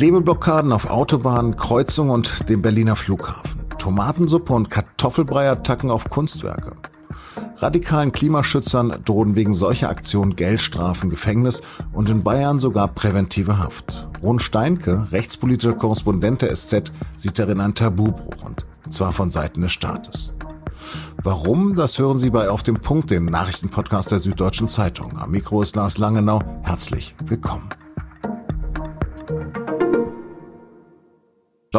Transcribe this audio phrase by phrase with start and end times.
[0.00, 3.66] Klebelblockaden auf Autobahnen, Kreuzungen und dem Berliner Flughafen.
[3.78, 6.72] Tomatensuppe und Kartoffelbrei-Attacken auf Kunstwerke.
[7.58, 11.60] Radikalen Klimaschützern drohen wegen solcher Aktionen Geldstrafen, Gefängnis
[11.92, 14.08] und in Bayern sogar präventive Haft.
[14.22, 19.72] Ron Steinke, rechtspolitischer Korrespondent der SZ, sieht darin einen Tabubruch und zwar von Seiten des
[19.72, 20.32] Staates.
[21.22, 25.18] Warum, das hören Sie bei Auf dem Punkt, dem Nachrichtenpodcast der Süddeutschen Zeitung.
[25.18, 26.40] Am Mikro ist Lars Langenau.
[26.62, 27.68] Herzlich willkommen.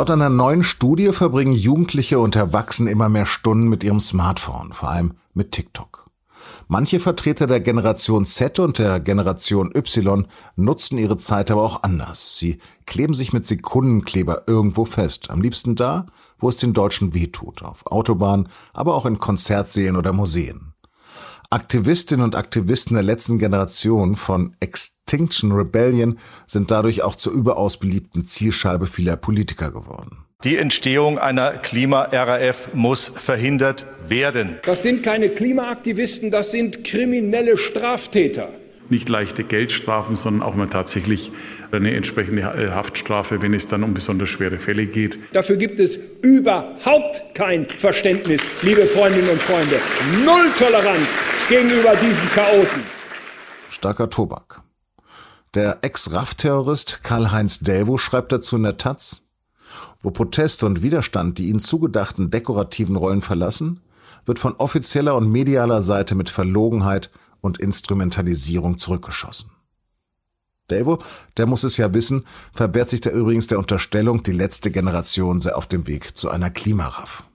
[0.02, 4.90] Laut einer neuen Studie verbringen Jugendliche und Erwachsene immer mehr Stunden mit ihrem Smartphone, vor
[4.90, 6.10] allem mit TikTok.
[6.68, 12.36] Manche Vertreter der Generation Z und der Generation Y nutzen ihre Zeit aber auch anders.
[12.40, 15.30] Sie kleben sich mit Sekundenkleber irgendwo fest.
[15.30, 16.08] Am liebsten da,
[16.40, 17.62] wo es den Deutschen wehtut.
[17.62, 20.71] Auf Autobahnen, aber auch in Konzertsälen oder Museen.
[21.54, 28.24] Aktivistinnen und Aktivisten der letzten Generation von Extinction Rebellion sind dadurch auch zur überaus beliebten
[28.24, 30.24] Zielscheibe vieler Politiker geworden.
[30.46, 34.60] Die Entstehung einer Klima-RAF muss verhindert werden.
[34.66, 38.50] Das sind keine Klimaaktivisten, das sind kriminelle Straftäter
[38.92, 41.32] nicht leichte Geldstrafen, sondern auch mal tatsächlich
[41.72, 45.18] eine entsprechende Haftstrafe, wenn es dann um besonders schwere Fälle geht.
[45.32, 49.78] Dafür gibt es überhaupt kein Verständnis, liebe Freundinnen und Freunde.
[50.26, 51.08] Null Toleranz
[51.52, 52.84] gegenüber diesen Chaoten.
[53.70, 54.62] Starker Tobak.
[55.54, 59.24] Der Ex-RAF-Terrorist Karl-Heinz Delvo schreibt dazu in der Taz,
[60.02, 63.82] wo Protest und Widerstand die ihnen zugedachten dekorativen Rollen verlassen,
[64.26, 67.10] wird von offizieller und medialer Seite mit Verlogenheit
[67.42, 69.52] und Instrumentalisierung zurückgeschossen.
[70.70, 71.00] Davo,
[71.36, 72.24] der muss es ja wissen,
[72.54, 76.50] verwehrt sich da übrigens der Unterstellung, die letzte Generation sei auf dem Weg zu einer
[76.50, 77.26] Klimaraff.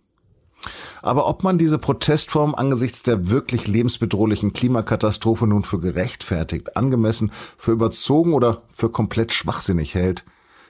[1.07, 7.71] Aber ob man diese Protestform angesichts der wirklich lebensbedrohlichen Klimakatastrophe nun für gerechtfertigt, angemessen, für
[7.71, 10.25] überzogen oder für komplett schwachsinnig hält,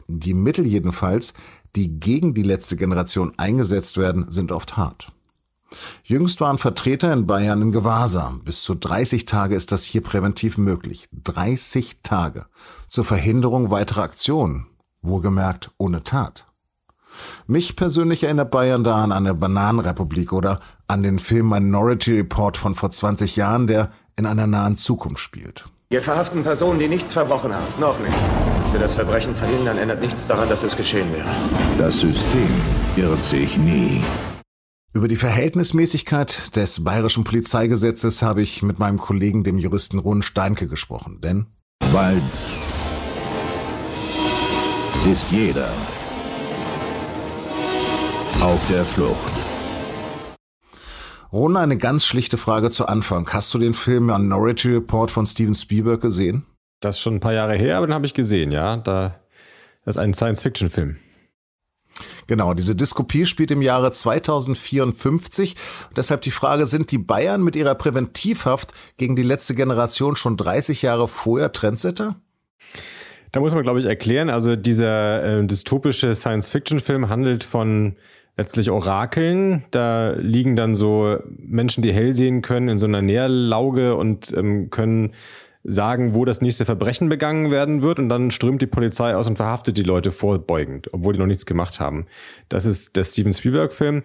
[0.09, 1.33] die Mittel jedenfalls,
[1.75, 5.11] die gegen die letzte Generation eingesetzt werden, sind oft hart.
[6.05, 8.45] Jüngst waren Vertreter in Bayern in Gewahrsam.
[8.45, 11.07] Bis zu 30 Tage ist das hier präventiv möglich.
[11.25, 12.45] 30 Tage
[12.89, 14.67] zur Verhinderung weiterer Aktionen.
[15.01, 16.47] Wohlgemerkt ohne Tat.
[17.47, 22.75] Mich persönlich erinnert Bayern da an eine Bananenrepublik oder an den Film Minority Report von
[22.75, 25.67] vor 20 Jahren, der in einer nahen Zukunft spielt.
[25.89, 27.65] Wir verhaften Personen, die nichts verbrochen haben.
[27.79, 28.17] Noch nicht.
[28.59, 31.29] Dass wir das Verbrechen verhindern, ändert nichts daran, dass es geschehen wäre.
[31.79, 32.51] Das System
[32.97, 34.03] irrt sich nie.
[34.93, 40.67] Über die Verhältnismäßigkeit des bayerischen Polizeigesetzes habe ich mit meinem Kollegen, dem Juristen Ron Steinke,
[40.67, 41.21] gesprochen.
[41.21, 41.47] Denn
[41.93, 42.23] Wald
[45.07, 45.69] ist jeder
[48.41, 49.33] auf der Flucht.
[51.33, 53.29] Ron, eine ganz schlichte Frage zu Anfang.
[53.33, 56.45] Hast du den Film Minority Report von Steven Spielberg gesehen?
[56.81, 58.77] Das ist schon ein paar Jahre her, aber den habe ich gesehen, ja.
[58.77, 59.21] Da,
[59.85, 60.97] das ist ein Science-Fiction-Film.
[62.27, 65.57] Genau, diese Diskopie spielt im Jahre 2054.
[65.97, 70.83] Deshalb die Frage, sind die Bayern mit ihrer Präventivhaft gegen die letzte Generation schon 30
[70.83, 72.17] Jahre vorher Trendsetter?
[73.33, 77.97] Da muss man, glaube ich, erklären, also dieser äh, dystopische Science-Fiction-Film handelt von
[78.37, 79.65] letztlich Orakeln.
[79.71, 84.71] Da liegen dann so Menschen, die hell sehen können, in so einer Nährlauge und ähm,
[84.71, 85.13] können
[85.69, 89.37] sagen, wo das nächste Verbrechen begangen werden wird und dann strömt die Polizei aus und
[89.37, 92.07] verhaftet die Leute vorbeugend, obwohl die noch nichts gemacht haben.
[92.49, 94.05] Das ist der Steven Spielberg-Film.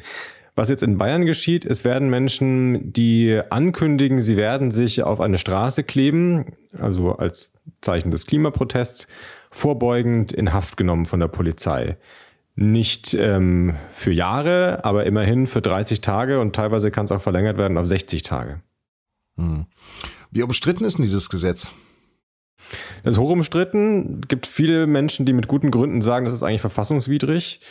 [0.56, 5.38] Was jetzt in Bayern geschieht, es werden Menschen, die ankündigen, sie werden sich auf eine
[5.38, 9.08] Straße kleben, also als Zeichen des Klimaprotests,
[9.50, 11.97] vorbeugend in Haft genommen von der Polizei.
[12.61, 17.57] Nicht ähm, für Jahre, aber immerhin für 30 Tage und teilweise kann es auch verlängert
[17.57, 18.61] werden auf 60 Tage.
[19.35, 19.66] Hm.
[20.29, 21.72] Wie umstritten ist denn dieses Gesetz?
[23.01, 24.19] Das ist hoch umstritten.
[24.22, 27.61] Es gibt viele Menschen, die mit guten Gründen sagen, das ist eigentlich verfassungswidrig.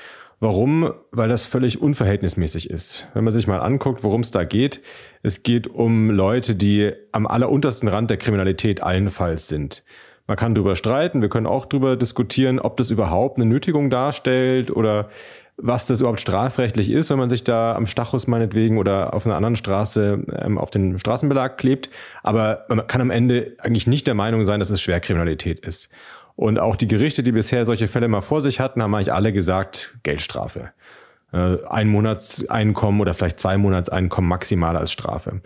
[0.41, 0.93] Warum?
[1.13, 3.07] Weil das völlig unverhältnismäßig ist.
[3.15, 4.83] Wenn man sich mal anguckt, worum es da geht,
[5.23, 9.85] es geht um Leute, die am alleruntersten Rand der Kriminalität allenfalls sind.
[10.31, 14.71] Man kann darüber streiten, wir können auch darüber diskutieren, ob das überhaupt eine Nötigung darstellt
[14.71, 15.09] oder
[15.57, 19.35] was das überhaupt strafrechtlich ist, wenn man sich da am Stachus meinetwegen oder auf einer
[19.35, 21.91] anderen Straße ähm, auf den Straßenbelag klebt.
[22.23, 25.91] Aber man kann am Ende eigentlich nicht der Meinung sein, dass es Schwerkriminalität ist.
[26.37, 29.33] Und auch die Gerichte, die bisher solche Fälle mal vor sich hatten, haben eigentlich alle
[29.33, 30.71] gesagt, Geldstrafe.
[31.33, 35.41] Äh, ein Monatseinkommen oder vielleicht zwei Monatseinkommen maximal als Strafe.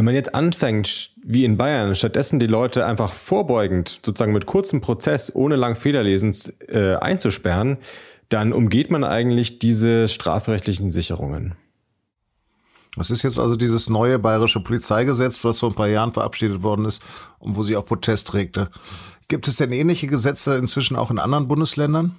[0.00, 4.80] Wenn man jetzt anfängt, wie in Bayern, stattdessen die Leute einfach vorbeugend, sozusagen mit kurzem
[4.80, 7.76] Prozess, ohne lang Federlesens äh, einzusperren,
[8.30, 11.54] dann umgeht man eigentlich diese strafrechtlichen Sicherungen.
[12.96, 16.86] Das ist jetzt also dieses neue bayerische Polizeigesetz, was vor ein paar Jahren verabschiedet worden
[16.86, 17.02] ist
[17.38, 18.70] und wo sie auch Protest regte.
[19.28, 22.14] Gibt es denn ähnliche Gesetze inzwischen auch in anderen Bundesländern?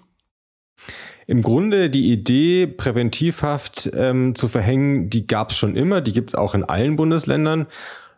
[1.27, 6.31] Im Grunde die Idee, Präventivhaft ähm, zu verhängen, die gab es schon immer, die gibt
[6.31, 7.67] es auch in allen Bundesländern.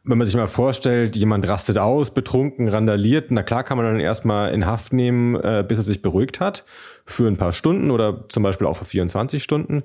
[0.06, 4.00] Wenn man sich mal vorstellt, jemand rastet aus, betrunken, randaliert, na klar kann man dann
[4.02, 6.66] erstmal in Haft nehmen, äh, bis er sich beruhigt hat,
[7.06, 9.84] für ein paar Stunden oder zum Beispiel auch für 24 Stunden.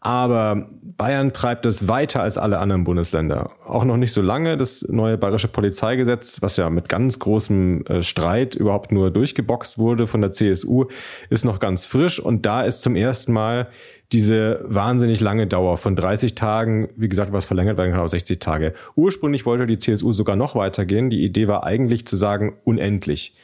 [0.00, 3.50] Aber Bayern treibt es weiter als alle anderen Bundesländer.
[3.66, 4.56] Auch noch nicht so lange.
[4.56, 10.06] Das neue bayerische Polizeigesetz, was ja mit ganz großem äh, Streit überhaupt nur durchgeboxt wurde
[10.06, 10.86] von der CSU,
[11.30, 12.20] ist noch ganz frisch.
[12.20, 13.68] Und da ist zum ersten Mal
[14.12, 18.38] diese wahnsinnig lange Dauer von 30 Tagen, wie gesagt, was verlängert werden kann auf 60
[18.38, 18.74] Tage.
[18.94, 21.10] Ursprünglich wollte die CSU sogar noch weitergehen.
[21.10, 23.34] Die Idee war eigentlich zu sagen, unendlich.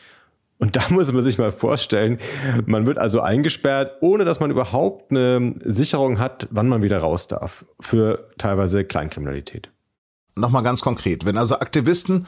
[0.59, 2.19] Und da muss man sich mal vorstellen,
[2.67, 7.29] man wird also eingesperrt, ohne dass man überhaupt eine Sicherung hat, wann man wieder raus
[7.29, 7.65] darf.
[7.81, 9.71] Für teilweise Kleinkriminalität.
[10.37, 11.25] Nochmal ganz konkret.
[11.25, 12.27] Wenn also Aktivisten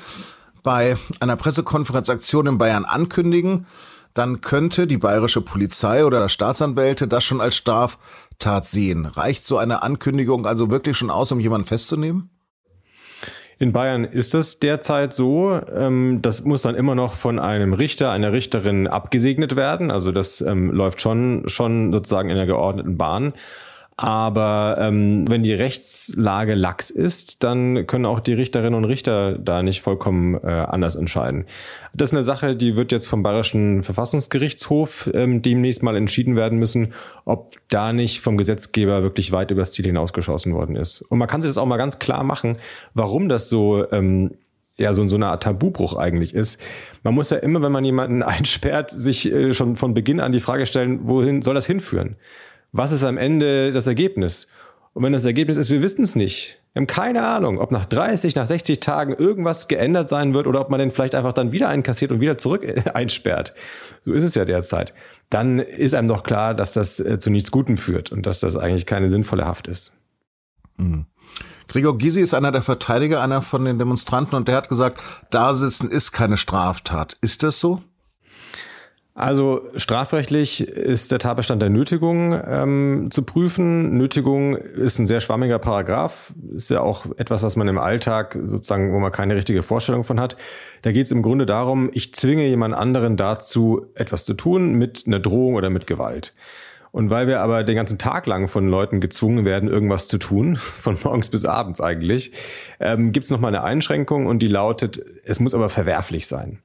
[0.63, 3.67] bei einer Pressekonferenzaktion in Bayern ankündigen,
[4.15, 9.05] dann könnte die bayerische Polizei oder Staatsanwälte das schon als Straftat sehen.
[9.05, 12.31] Reicht so eine Ankündigung also wirklich schon aus, um jemanden festzunehmen?
[13.59, 15.59] In Bayern ist das derzeit so.
[15.75, 19.91] Ähm, das muss dann immer noch von einem Richter, einer Richterin abgesegnet werden.
[19.91, 23.33] Also das ähm, läuft schon, schon sozusagen in der geordneten Bahn.
[23.99, 29.63] Aber ähm, wenn die Rechtslage lax ist, dann können auch die Richterinnen und Richter da
[29.63, 31.47] nicht vollkommen äh, anders entscheiden.
[31.95, 36.59] Das ist eine Sache, die wird jetzt vom Bayerischen Verfassungsgerichtshof ähm, demnächst mal entschieden werden
[36.59, 36.93] müssen,
[37.25, 41.01] ob da nicht vom Gesetzgeber wirklich weit übers Ziel hinausgeschossen worden ist.
[41.01, 42.59] Und man kann sich das auch mal ganz klar machen,
[42.93, 44.33] warum das so ähm,
[44.79, 46.61] ja so, so eine Art Tabubruch eigentlich ist.
[47.03, 50.41] Man muss ja immer, wenn man jemanden einsperrt, sich äh, schon von Beginn an die
[50.41, 52.17] Frage stellen, wohin soll das hinführen?
[52.77, 54.47] Was ist am Ende das Ergebnis?
[54.93, 56.59] Und wenn das Ergebnis ist, wir wissen es nicht.
[56.73, 60.61] Wir haben keine Ahnung, ob nach 30, nach 60 Tagen irgendwas geändert sein wird oder
[60.61, 63.55] ob man den vielleicht einfach dann wieder einkassiert und wieder zurück einsperrt.
[64.05, 64.95] So ist es ja derzeit.
[65.29, 68.57] Dann ist einem doch klar, dass das äh, zu nichts Gutem führt und dass das
[68.57, 69.93] eigentlich keine sinnvolle Haft ist.
[70.77, 71.07] Mhm.
[71.69, 75.01] Gregor Gysi ist einer der Verteidiger, einer von den Demonstranten und der hat gesagt,
[75.31, 77.17] da sitzen ist keine Straftat.
[77.21, 77.83] Ist das so?
[79.17, 83.97] Also strafrechtlich ist der Tatbestand der Nötigung ähm, zu prüfen.
[83.97, 88.93] Nötigung ist ein sehr schwammiger Paragraph, ist ja auch etwas, was man im Alltag sozusagen,
[88.93, 90.37] wo man keine richtige Vorstellung von hat.
[90.83, 95.05] Da geht es im Grunde darum, ich zwinge jemand anderen dazu, etwas zu tun mit
[95.07, 96.35] einer Drohung oder mit Gewalt.
[96.93, 100.57] Und weil wir aber den ganzen Tag lang von Leuten gezwungen werden, irgendwas zu tun,
[100.59, 102.33] von morgens bis abends eigentlich,
[102.81, 106.59] ähm, gibt es nochmal eine Einschränkung und die lautet, es muss aber verwerflich sein.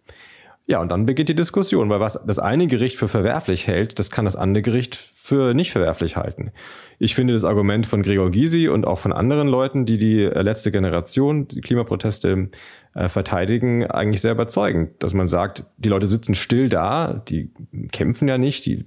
[0.72, 4.10] Ja, und dann beginnt die Diskussion, weil was das eine Gericht für verwerflich hält, das
[4.10, 6.54] kann das andere Gericht für nicht verwerflich halten.
[6.98, 10.42] Ich finde das Argument von Gregor Gysi und auch von anderen Leuten, die die äh,
[10.42, 12.52] letzte Generation, die Klimaproteste
[12.94, 17.52] äh, verteidigen, eigentlich sehr überzeugend, dass man sagt, die Leute sitzen still da, die
[17.92, 18.86] kämpfen ja nicht, die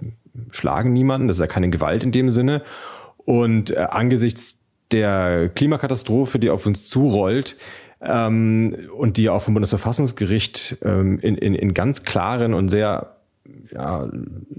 [0.52, 2.62] schlagen niemanden, das ist ja keine Gewalt in dem Sinne.
[3.26, 4.58] Und äh, angesichts
[4.90, 7.58] der Klimakatastrophe, die auf uns zurollt,
[8.06, 13.16] ähm, und die auch vom Bundesverfassungsgericht ähm, in, in, in ganz klaren und sehr
[13.70, 14.08] ja,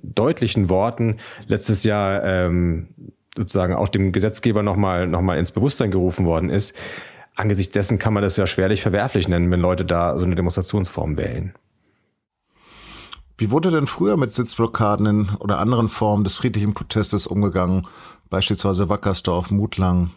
[0.04, 2.88] deutlichen Worten letztes Jahr ähm,
[3.36, 6.76] sozusagen auch dem Gesetzgeber nochmal noch mal ins Bewusstsein gerufen worden ist.
[7.36, 11.18] Angesichts dessen kann man das ja schwerlich verwerflich nennen, wenn Leute da so eine Demonstrationsform
[11.18, 11.54] wählen.
[13.38, 17.86] Wie wurde denn früher mit Sitzblockaden oder anderen Formen des friedlichen Protestes umgegangen?
[18.30, 20.12] Beispielsweise Wackersdorf, Mutlang?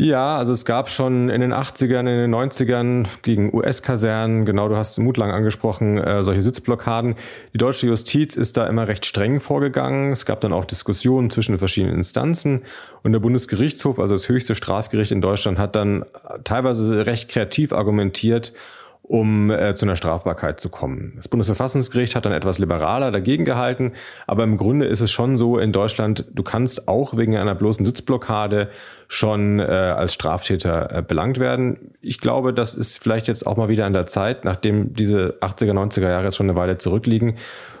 [0.00, 4.76] Ja, also es gab schon in den 80ern, in den 90ern gegen US-Kasernen, genau, du
[4.78, 7.16] hast Mutlang angesprochen, äh, solche Sitzblockaden.
[7.52, 10.12] Die deutsche Justiz ist da immer recht streng vorgegangen.
[10.12, 12.62] Es gab dann auch Diskussionen zwischen den verschiedenen Instanzen
[13.02, 16.06] und der Bundesgerichtshof, also das höchste Strafgericht in Deutschland, hat dann
[16.44, 18.54] teilweise recht kreativ argumentiert
[19.10, 21.14] um äh, zu einer Strafbarkeit zu kommen.
[21.16, 23.94] Das Bundesverfassungsgericht hat dann etwas liberaler dagegen gehalten,
[24.28, 27.84] aber im Grunde ist es schon so in Deutschland, du kannst auch wegen einer bloßen
[27.84, 28.70] Sitzblockade
[29.08, 31.90] schon äh, als Straftäter äh, belangt werden.
[32.00, 35.72] Ich glaube, das ist vielleicht jetzt auch mal wieder an der Zeit, nachdem diese 80er,
[35.72, 37.34] 90er Jahre jetzt schon eine Weile zurückliegen,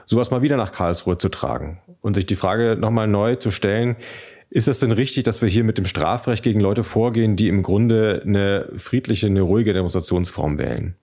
[0.06, 3.94] sowas mal wieder nach Karlsruhe zu tragen und sich die Frage nochmal neu zu stellen,
[4.52, 7.62] ist es denn richtig, dass wir hier mit dem Strafrecht gegen Leute vorgehen, die im
[7.62, 10.96] Grunde eine friedliche, eine ruhige Demonstrationsform wählen?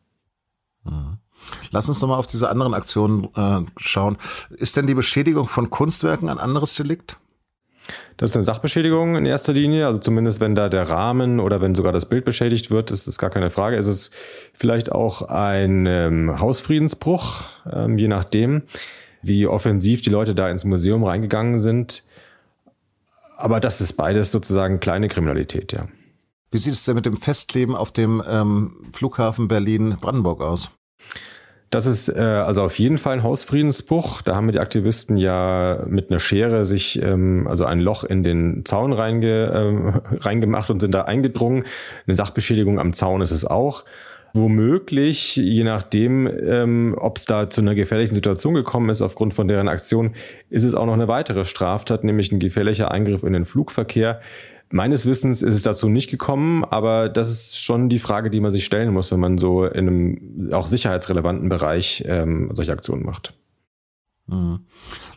[1.72, 4.18] Lass uns nochmal auf diese anderen Aktionen äh, schauen.
[4.52, 7.18] Ist denn die Beschädigung von Kunstwerken ein anderes Delikt?
[8.18, 11.76] Das ist eine Sachbeschädigung in erster Linie, also zumindest wenn da der Rahmen oder wenn
[11.76, 13.78] sogar das Bild beschädigt wird, ist das gar keine Frage.
[13.78, 14.12] Ist es
[14.54, 18.64] vielleicht auch ein ähm, Hausfriedensbruch, ähm, je nachdem,
[19.22, 22.04] wie offensiv die Leute da ins Museum reingegangen sind.
[23.38, 25.88] Aber das ist beides sozusagen kleine Kriminalität, ja.
[26.50, 30.72] Wie sieht es denn mit dem Festkleben auf dem ähm, Flughafen Berlin-Brandenburg aus?
[31.70, 34.22] Das ist äh, also auf jeden Fall ein Hausfriedensbruch.
[34.22, 38.64] Da haben die Aktivisten ja mit einer Schere sich ähm, also ein Loch in den
[38.64, 41.66] Zaun reinge, äh, reingemacht und sind da eingedrungen.
[42.06, 43.84] Eine Sachbeschädigung am Zaun ist es auch.
[44.38, 49.48] Womöglich, je nachdem, ähm, ob es da zu einer gefährlichen Situation gekommen ist aufgrund von
[49.48, 50.14] deren Aktion,
[50.52, 54.22] ist es auch noch eine weitere Straftat, nämlich ein gefährlicher Eingriff in den Flugverkehr.
[54.70, 58.52] Meines Wissens ist es dazu nicht gekommen, aber das ist schon die Frage, die man
[58.52, 63.34] sich stellen muss, wenn man so in einem auch sicherheitsrelevanten Bereich ähm, solche Aktionen macht.
[64.30, 64.60] Hm.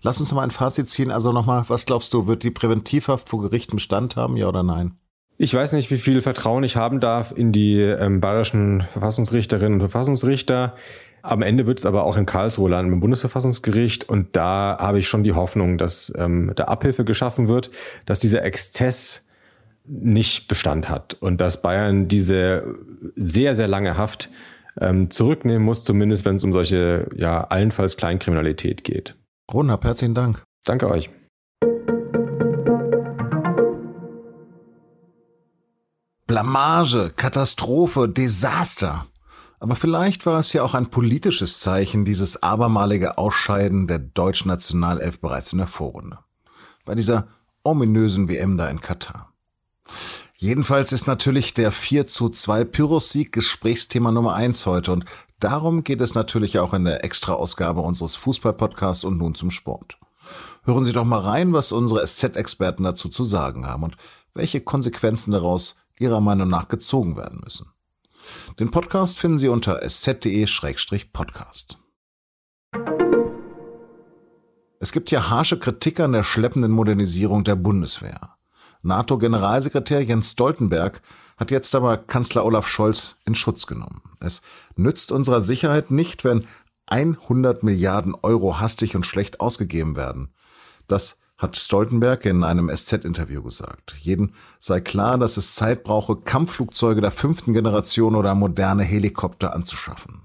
[0.01, 1.11] Lass uns mal ein Fazit ziehen.
[1.11, 5.00] Also nochmal, was glaubst du, wird die Präventivhaft vor Gericht Bestand haben, ja oder nein?
[5.43, 9.81] Ich weiß nicht, wie viel Vertrauen ich haben darf in die ähm, bayerischen Verfassungsrichterinnen und
[9.81, 10.75] Verfassungsrichter.
[11.23, 15.09] Am Ende wird es aber auch in Karlsruhe landen im Bundesverfassungsgericht und da habe ich
[15.09, 17.71] schon die Hoffnung, dass ähm, da Abhilfe geschaffen wird,
[18.05, 19.27] dass dieser Exzess
[19.87, 22.75] nicht Bestand hat und dass Bayern diese
[23.17, 24.29] sehr, sehr lange Haft
[24.79, 29.17] ähm, zurücknehmen muss, zumindest wenn es um solche, ja, allenfalls Kleinkriminalität geht.
[29.51, 30.43] Ronhard, herzlichen Dank.
[30.67, 31.09] Danke euch.
[36.41, 39.05] Blamage, Katastrophe, Desaster.
[39.59, 45.21] Aber vielleicht war es ja auch ein politisches Zeichen, dieses abermalige Ausscheiden der deutschen Nationalelf
[45.21, 46.21] bereits in der Vorrunde.
[46.87, 47.29] Bei dieser
[47.63, 49.35] ominösen WM da in Katar.
[50.39, 55.05] Jedenfalls ist natürlich der 4 zu 2 Pyrrhus-Sieg Gesprächsthema Nummer 1 heute und
[55.41, 59.99] darum geht es natürlich auch in der Extra-Ausgabe unseres Fußball-Podcasts und nun zum Sport.
[60.65, 63.99] Hören Sie doch mal rein, was unsere SZ-Experten dazu zu sagen haben und
[64.33, 67.67] welche Konsequenzen daraus Ihrer Meinung nach gezogen werden müssen.
[68.59, 71.79] Den Podcast finden Sie unter sz.de-podcast.
[74.79, 78.37] Es gibt ja harsche Kritik an der schleppenden Modernisierung der Bundeswehr.
[78.83, 81.03] NATO-Generalsekretär Jens Stoltenberg
[81.37, 84.01] hat jetzt aber Kanzler Olaf Scholz in Schutz genommen.
[84.21, 84.41] Es
[84.77, 86.47] nützt unserer Sicherheit nicht, wenn
[86.87, 90.33] 100 Milliarden Euro hastig und schlecht ausgegeben werden.
[90.89, 93.97] Das hat Stoltenberg in einem SZ-Interview gesagt.
[93.99, 100.21] Jeden sei klar, dass es Zeit brauche, Kampfflugzeuge der fünften Generation oder moderne Helikopter anzuschaffen.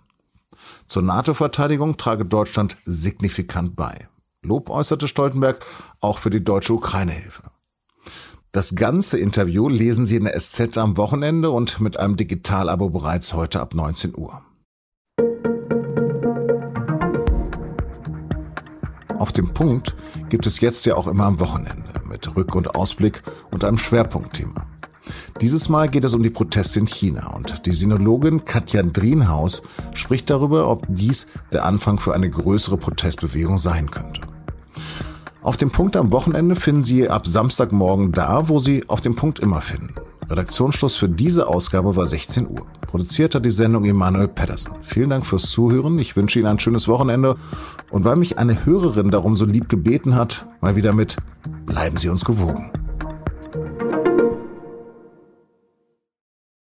[0.87, 4.09] Zur NATO-Verteidigung trage Deutschland signifikant bei.
[4.43, 5.65] Lob äußerte Stoltenberg
[6.01, 7.43] auch für die deutsche Ukraine-Hilfe.
[8.51, 13.33] Das ganze Interview lesen Sie in der SZ am Wochenende und mit einem Digitalabo bereits
[13.33, 14.44] heute ab 19 Uhr.
[19.25, 19.95] Auf dem Punkt
[20.29, 24.67] gibt es jetzt ja auch immer am Wochenende mit Rück- und Ausblick und einem Schwerpunktthema.
[25.41, 29.63] Dieses Mal geht es um die Proteste in China und die Sinologin Katja Drienhaus
[29.95, 34.21] spricht darüber, ob dies der Anfang für eine größere Protestbewegung sein könnte.
[35.41, 39.39] Auf dem Punkt am Wochenende finden Sie ab Samstagmorgen da, wo Sie auf dem Punkt
[39.39, 39.95] immer finden.
[40.29, 42.65] Redaktionsschluss für diese Ausgabe war 16 Uhr.
[42.81, 44.71] Produziert hat die Sendung Emanuel Pedersen.
[44.81, 45.99] Vielen Dank fürs Zuhören.
[45.99, 47.35] Ich wünsche Ihnen ein schönes Wochenende.
[47.91, 51.17] Und weil mich eine Hörerin darum so lieb gebeten hat, mal wieder mit
[51.65, 52.71] Bleiben Sie uns gewogen.